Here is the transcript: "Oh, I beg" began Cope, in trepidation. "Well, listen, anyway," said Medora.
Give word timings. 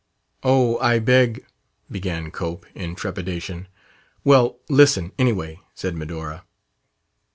"Oh, 0.41 0.79
I 0.79 0.97
beg" 0.97 1.45
began 1.91 2.31
Cope, 2.31 2.65
in 2.73 2.95
trepidation. 2.95 3.67
"Well, 4.23 4.57
listen, 4.67 5.11
anyway," 5.19 5.59
said 5.75 5.95
Medora. 5.95 6.43